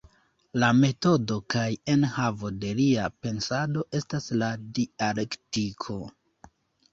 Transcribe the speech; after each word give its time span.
La 0.61 0.67
metodo 0.77 1.35
kaj 1.53 1.65
enhavo 1.95 2.51
de 2.63 2.71
lia 2.79 3.03
pensado 3.27 3.85
estas 4.01 4.31
la 4.45 4.49
dialektiko. 4.79 6.01